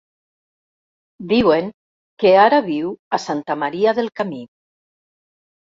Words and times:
Diuen 1.33 1.69
que 2.25 2.33
ara 2.47 2.63
viu 2.71 2.91
a 3.19 3.21
Santa 3.29 3.61
Maria 3.67 3.97
del 4.01 4.13
Camí. 4.23 4.45